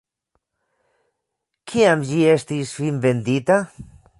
[1.73, 3.63] Kiam ĝi estis finvendita?